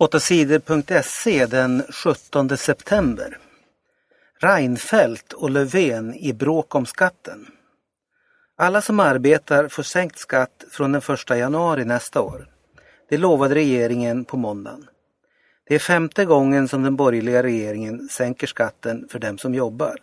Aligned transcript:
8sidor.se 0.00 1.46
den 1.46 1.82
17 2.04 2.56
september. 2.56 3.38
Reinfeldt 4.40 5.32
och 5.32 5.50
Löfven 5.50 6.14
i 6.14 6.32
bråk 6.32 6.74
om 6.74 6.86
skatten. 6.86 7.46
Alla 8.56 8.82
som 8.82 9.00
arbetar 9.00 9.68
får 9.68 9.82
sänkt 9.82 10.18
skatt 10.18 10.64
från 10.70 10.92
den 10.92 11.02
1 11.08 11.30
januari 11.30 11.84
nästa 11.84 12.20
år. 12.20 12.48
Det 13.08 13.18
lovade 13.18 13.54
regeringen 13.54 14.24
på 14.24 14.36
måndagen. 14.36 14.86
Det 15.68 15.74
är 15.74 15.78
femte 15.78 16.24
gången 16.24 16.68
som 16.68 16.82
den 16.82 16.96
borgerliga 16.96 17.42
regeringen 17.42 18.08
sänker 18.08 18.46
skatten 18.46 19.08
för 19.10 19.18
dem 19.18 19.38
som 19.38 19.54
jobbar. 19.54 19.96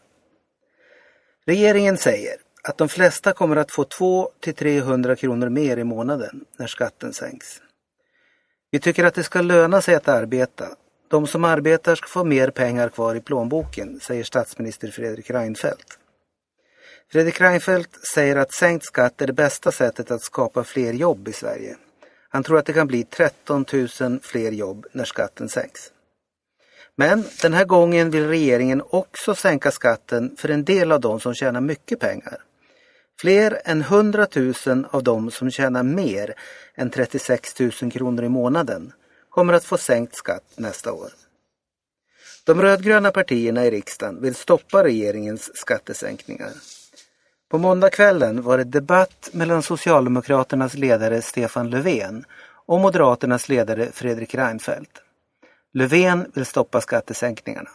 Regeringen 1.46 1.98
säger 1.98 2.36
att 2.64 2.78
de 2.78 2.90
flesta 2.90 3.34
kommer 3.34 3.56
att 3.56 3.72
få 3.72 3.84
200-300 3.84 5.16
kronor 5.16 5.50
mer 5.50 5.78
i 5.78 5.84
månaden 5.84 6.46
när 6.58 6.68
skatten 6.68 7.14
sänks. 7.14 7.62
Vi 8.72 8.80
tycker 8.80 9.04
att 9.04 9.14
det 9.14 9.24
ska 9.24 9.42
löna 9.42 9.82
sig 9.82 9.96
att 9.96 10.08
arbeta. 10.08 10.68
De 11.08 11.28
som 11.28 11.44
arbetar 11.44 11.96
ska 11.96 12.08
få 12.08 12.24
mer 12.24 12.50
pengar 12.50 12.90
kvar 12.90 13.16
i 13.16 13.22
plånboken, 13.22 14.00
säger 14.00 14.24
statsminister 14.24 14.88
Fredrik 14.92 15.30
Reinfeldt. 15.30 15.98
Fredrik 17.12 17.42
Reinfeldt 17.42 18.08
säger 18.08 18.36
att 18.36 18.54
sänkt 18.54 18.86
skatt 18.86 19.22
är 19.22 19.28
det 19.28 19.34
bästa 19.34 19.72
sättet 19.72 20.12
att 20.12 20.22
skapa 20.22 20.64
fler 20.64 20.94
jobb 20.94 21.28
i 21.28 21.34
Sverige. 21.34 21.76
Han 22.30 22.44
tror 22.44 22.58
att 22.58 22.66
det 22.66 22.74
kan 22.74 22.88
bli 22.88 23.04
13 23.04 23.66
000 24.00 24.20
fler 24.24 24.52
jobb 24.52 24.86
när 24.92 25.06
skatten 25.06 25.50
sänks. 25.50 25.92
Men 26.96 27.24
den 27.42 27.54
här 27.54 27.66
gången 27.66 28.12
vill 28.12 28.28
regeringen 28.28 28.84
också 28.90 29.36
sänka 29.36 29.72
skatten 29.72 30.36
för 30.38 30.50
en 30.50 30.64
del 30.64 30.92
av 30.92 31.00
de 31.00 31.20
som 31.20 31.34
tjänar 31.34 31.62
mycket 31.62 32.00
pengar. 32.00 32.38
Fler 33.20 33.62
än 33.66 33.82
100 33.82 34.28
000 34.66 34.86
av 34.92 35.04
de 35.04 35.32
som 35.32 35.52
tjänar 35.52 35.84
mer 35.84 36.34
än 36.76 36.90
36 36.90 37.60
000 37.60 37.72
kronor 37.92 38.24
i 38.24 38.30
månaden 38.30 38.94
kommer 39.30 39.54
att 39.54 39.66
få 39.66 39.78
sänkt 39.78 40.16
skatt 40.16 40.54
nästa 40.56 40.94
år. 40.94 41.10
De 42.44 42.62
rödgröna 42.62 43.12
partierna 43.12 43.66
i 43.66 43.72
riksdagen 43.72 44.22
vill 44.22 44.36
stoppa 44.36 44.84
regeringens 44.84 45.58
skattesänkningar. 45.58 46.52
På 47.50 47.58
måndagskvällen 47.58 48.42
var 48.42 48.58
det 48.58 48.64
debatt 48.64 49.30
mellan 49.32 49.64
Socialdemokraternas 49.64 50.74
ledare 50.74 51.22
Stefan 51.22 51.70
Löfven 51.70 52.26
och 52.66 52.80
Moderaternas 52.80 53.50
ledare 53.50 53.92
Fredrik 53.92 54.36
Reinfeldt. 54.36 55.02
Löfven 55.74 56.32
vill 56.34 56.46
stoppa 56.46 56.82
skattesänkningarna. 56.82 57.70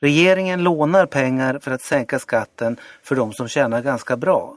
Regeringen 0.00 0.62
lånar 0.62 1.06
pengar 1.06 1.58
för 1.58 1.70
att 1.70 1.82
sänka 1.82 2.18
skatten 2.18 2.76
för 3.02 3.16
de 3.16 3.32
som 3.32 3.48
tjänar 3.48 3.82
ganska 3.82 4.16
bra. 4.16 4.56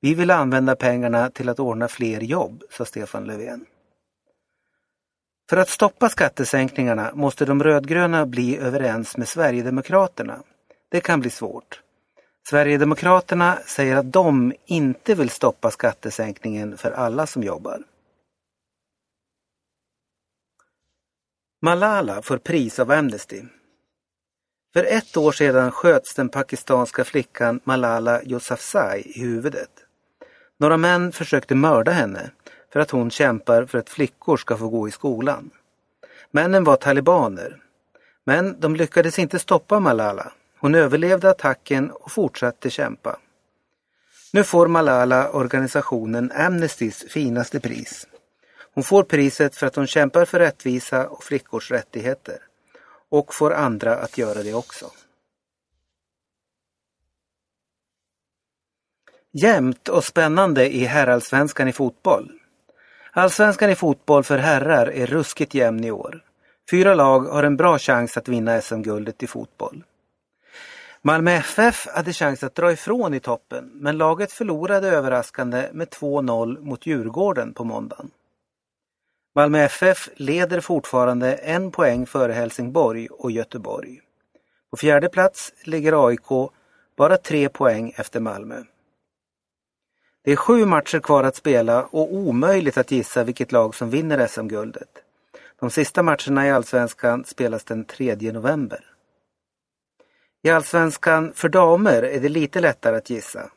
Vi 0.00 0.14
vill 0.14 0.30
använda 0.30 0.76
pengarna 0.76 1.30
till 1.30 1.48
att 1.48 1.60
ordna 1.60 1.88
fler 1.88 2.20
jobb, 2.20 2.62
sa 2.70 2.84
Stefan 2.84 3.24
Löfven. 3.24 3.66
För 5.50 5.56
att 5.56 5.68
stoppa 5.68 6.08
skattesänkningarna 6.08 7.10
måste 7.14 7.44
de 7.44 7.62
rödgröna 7.62 8.26
bli 8.26 8.56
överens 8.58 9.16
med 9.16 9.28
Sverigedemokraterna. 9.28 10.42
Det 10.88 11.00
kan 11.00 11.20
bli 11.20 11.30
svårt. 11.30 11.80
Sverigedemokraterna 12.48 13.58
säger 13.66 13.96
att 13.96 14.12
de 14.12 14.52
inte 14.66 15.14
vill 15.14 15.30
stoppa 15.30 15.70
skattesänkningen 15.70 16.76
för 16.76 16.90
alla 16.90 17.26
som 17.26 17.42
jobbar. 17.42 17.82
Malala 21.62 22.22
får 22.22 22.38
pris 22.38 22.78
av 22.78 22.90
Amnesty. 22.90 23.42
För 24.72 24.84
ett 24.84 25.16
år 25.16 25.32
sedan 25.32 25.70
sköts 25.70 26.14
den 26.14 26.28
pakistanska 26.28 27.04
flickan 27.04 27.60
Malala 27.64 28.22
Yousafzai 28.22 29.02
i 29.06 29.20
huvudet. 29.20 29.70
Några 30.58 30.76
män 30.76 31.12
försökte 31.12 31.54
mörda 31.54 31.92
henne 31.92 32.30
för 32.72 32.80
att 32.80 32.90
hon 32.90 33.10
kämpar 33.10 33.64
för 33.64 33.78
att 33.78 33.90
flickor 33.90 34.36
ska 34.36 34.56
få 34.56 34.68
gå 34.68 34.88
i 34.88 34.90
skolan. 34.90 35.50
Männen 36.30 36.64
var 36.64 36.76
talibaner. 36.76 37.56
Men 38.24 38.60
de 38.60 38.76
lyckades 38.76 39.18
inte 39.18 39.38
stoppa 39.38 39.80
Malala. 39.80 40.32
Hon 40.58 40.74
överlevde 40.74 41.30
attacken 41.30 41.90
och 41.90 42.12
fortsatte 42.12 42.70
kämpa. 42.70 43.18
Nu 44.32 44.44
får 44.44 44.66
Malala 44.66 45.30
organisationen 45.30 46.32
Amnestys 46.34 47.04
finaste 47.08 47.60
pris. 47.60 48.06
Hon 48.74 48.84
får 48.84 49.02
priset 49.02 49.56
för 49.56 49.66
att 49.66 49.76
hon 49.76 49.86
kämpar 49.86 50.24
för 50.24 50.38
rättvisa 50.38 51.08
och 51.08 51.24
flickors 51.24 51.70
rättigheter 51.70 52.38
och 53.12 53.34
får 53.34 53.52
andra 53.52 53.96
att 53.96 54.18
göra 54.18 54.42
det 54.42 54.54
också. 54.54 54.86
Jämnt 59.32 59.88
och 59.88 60.04
spännande 60.04 60.74
i 60.74 60.84
herrallsvenskan 60.84 61.68
i 61.68 61.72
fotboll. 61.72 62.32
Allsvenskan 63.12 63.70
i 63.70 63.74
fotboll 63.74 64.24
för 64.24 64.38
herrar 64.38 64.86
är 64.86 65.06
ruskigt 65.06 65.54
jämn 65.54 65.84
i 65.84 65.90
år. 65.90 66.24
Fyra 66.70 66.94
lag 66.94 67.20
har 67.20 67.42
en 67.42 67.56
bra 67.56 67.78
chans 67.78 68.16
att 68.16 68.28
vinna 68.28 68.60
SM-guldet 68.60 69.22
i 69.22 69.26
fotboll. 69.26 69.84
Malmö 71.02 71.30
FF 71.30 71.86
hade 71.86 72.12
chans 72.12 72.42
att 72.42 72.54
dra 72.54 72.72
ifrån 72.72 73.14
i 73.14 73.20
toppen 73.20 73.70
men 73.74 73.98
laget 73.98 74.32
förlorade 74.32 74.88
överraskande 74.88 75.68
med 75.72 75.88
2-0 75.88 76.60
mot 76.60 76.86
Djurgården 76.86 77.54
på 77.54 77.64
måndagen. 77.64 78.10
Malmö 79.34 79.58
FF 79.58 80.08
leder 80.16 80.60
fortfarande 80.60 81.34
en 81.34 81.70
poäng 81.70 82.06
före 82.06 82.32
Helsingborg 82.32 83.08
och 83.10 83.30
Göteborg. 83.30 84.00
På 84.70 84.76
fjärde 84.76 85.08
plats 85.08 85.52
ligger 85.64 86.06
AIK 86.06 86.50
bara 86.96 87.16
tre 87.16 87.48
poäng 87.48 87.94
efter 87.96 88.20
Malmö. 88.20 88.62
Det 90.24 90.32
är 90.32 90.36
sju 90.36 90.64
matcher 90.66 91.00
kvar 91.00 91.24
att 91.24 91.36
spela 91.36 91.84
och 91.84 92.14
omöjligt 92.14 92.78
att 92.78 92.90
gissa 92.90 93.24
vilket 93.24 93.52
lag 93.52 93.74
som 93.74 93.90
vinner 93.90 94.26
SM-guldet. 94.26 94.88
De 95.60 95.70
sista 95.70 96.02
matcherna 96.02 96.46
i 96.46 96.50
Allsvenskan 96.50 97.24
spelas 97.24 97.64
den 97.64 97.84
3 97.84 98.14
november. 98.32 98.84
I 100.42 100.50
Allsvenskan 100.50 101.32
för 101.34 101.48
damer 101.48 102.02
är 102.02 102.20
det 102.20 102.28
lite 102.28 102.60
lättare 102.60 102.96
att 102.96 103.10
gissa. 103.10 103.50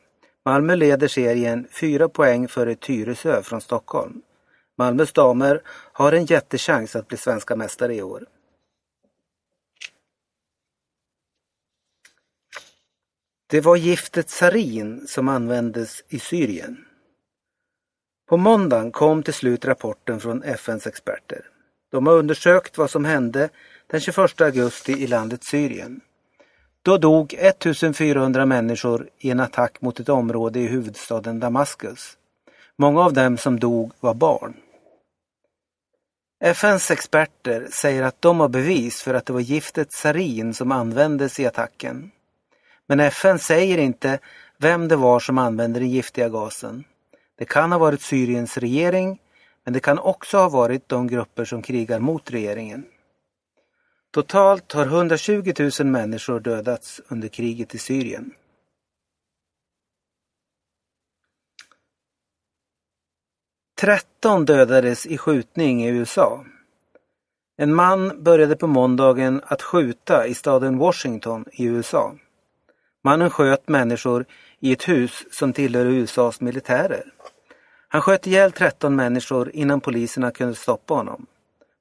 Malmö 0.44 0.74
leder 0.76 1.08
serien 1.08 1.68
fyra 1.70 2.08
poäng 2.08 2.48
före 2.48 2.74
Tyresö 2.74 3.42
från 3.42 3.60
Stockholm. 3.60 4.22
Malmös 4.78 5.12
damer 5.12 5.62
har 5.92 6.12
en 6.12 6.24
jättechans 6.24 6.96
att 6.96 7.08
bli 7.08 7.16
svenska 7.16 7.56
mästare 7.56 7.94
i 7.94 8.02
år. 8.02 8.26
Det 13.48 13.60
var 13.60 13.76
giftet 13.76 14.30
sarin 14.30 15.06
som 15.06 15.28
användes 15.28 16.04
i 16.08 16.18
Syrien. 16.18 16.84
På 18.28 18.36
måndagen 18.36 18.92
kom 18.92 19.22
till 19.22 19.34
slut 19.34 19.64
rapporten 19.64 20.20
från 20.20 20.42
FNs 20.42 20.86
experter. 20.86 21.40
De 21.90 22.06
har 22.06 22.14
undersökt 22.14 22.78
vad 22.78 22.90
som 22.90 23.04
hände 23.04 23.48
den 23.86 24.00
21 24.00 24.40
augusti 24.40 24.92
i 24.92 25.06
landet 25.06 25.44
Syrien. 25.44 26.00
Då 26.82 26.98
dog 26.98 27.34
1400 27.34 28.46
människor 28.46 29.08
i 29.18 29.30
en 29.30 29.40
attack 29.40 29.80
mot 29.80 30.00
ett 30.00 30.08
område 30.08 30.60
i 30.60 30.66
huvudstaden 30.66 31.40
Damaskus. 31.40 32.18
Många 32.76 33.00
av 33.00 33.12
dem 33.12 33.38
som 33.38 33.60
dog 33.60 33.92
var 34.00 34.14
barn. 34.14 34.54
FNs 36.40 36.90
experter 36.90 37.68
säger 37.72 38.02
att 38.02 38.22
de 38.22 38.40
har 38.40 38.48
bevis 38.48 39.02
för 39.02 39.14
att 39.14 39.26
det 39.26 39.32
var 39.32 39.40
giftet 39.40 39.92
sarin 39.92 40.54
som 40.54 40.72
användes 40.72 41.40
i 41.40 41.46
attacken. 41.46 42.10
Men 42.86 43.00
FN 43.00 43.38
säger 43.38 43.78
inte 43.78 44.18
vem 44.58 44.88
det 44.88 44.96
var 44.96 45.20
som 45.20 45.38
använde 45.38 45.80
den 45.80 45.90
giftiga 45.90 46.28
gasen. 46.28 46.84
Det 47.38 47.44
kan 47.44 47.72
ha 47.72 47.78
varit 47.78 48.02
Syriens 48.02 48.58
regering, 48.58 49.18
men 49.64 49.74
det 49.74 49.80
kan 49.80 49.98
också 49.98 50.38
ha 50.38 50.48
varit 50.48 50.88
de 50.88 51.06
grupper 51.06 51.44
som 51.44 51.62
krigar 51.62 52.00
mot 52.00 52.30
regeringen. 52.30 52.84
Totalt 54.10 54.72
har 54.72 54.86
120 54.86 55.52
000 55.80 55.86
människor 55.86 56.40
dödats 56.40 57.00
under 57.08 57.28
kriget 57.28 57.74
i 57.74 57.78
Syrien. 57.78 58.30
Tretton 63.80 64.44
dödades 64.44 65.06
i 65.06 65.18
skjutning 65.18 65.84
i 65.84 65.88
USA. 65.88 66.44
En 67.56 67.74
man 67.74 68.22
började 68.22 68.56
på 68.56 68.66
måndagen 68.66 69.40
att 69.46 69.62
skjuta 69.62 70.26
i 70.26 70.34
staden 70.34 70.78
Washington 70.78 71.44
i 71.52 71.64
USA. 71.64 72.14
Mannen 73.04 73.30
sköt 73.30 73.68
människor 73.68 74.24
i 74.60 74.72
ett 74.72 74.88
hus 74.88 75.24
som 75.30 75.52
tillhör 75.52 75.86
USAs 75.86 76.40
militärer. 76.40 77.04
Han 77.88 78.02
sköt 78.02 78.26
ihjäl 78.26 78.52
13 78.52 78.96
människor 78.96 79.50
innan 79.54 79.80
poliserna 79.80 80.30
kunde 80.30 80.54
stoppa 80.54 80.94
honom. 80.94 81.26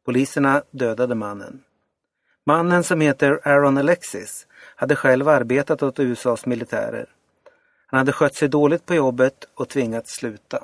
Poliserna 0.06 0.64
dödade 0.72 1.16
mannen. 1.16 1.64
Mannen 2.46 2.84
som 2.84 3.02
heter 3.02 3.40
Aaron 3.44 3.78
Alexis 3.78 4.48
hade 4.76 4.96
själv 4.96 5.28
arbetat 5.28 5.84
åt 5.84 6.00
USAs 6.00 6.46
militärer. 6.46 7.06
Han 7.88 7.98
hade 7.98 8.12
skött 8.12 8.36
sig 8.36 8.50
dåligt 8.50 8.86
på 8.86 8.96
jobbet 8.96 9.48
och 9.56 9.70
tvingats 9.70 10.16
sluta. 10.16 10.64